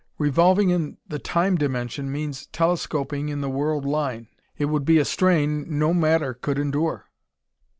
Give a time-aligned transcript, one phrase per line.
[0.17, 4.29] "Revolving in the time dimension means telescoping in the world line....
[4.57, 7.11] It would be a strain no matter could endure...."